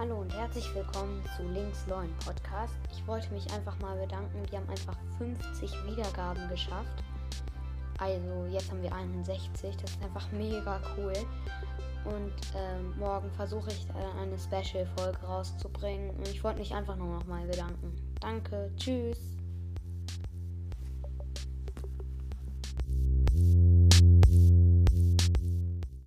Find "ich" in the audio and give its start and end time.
2.90-3.06, 13.68-13.86, 16.28-16.42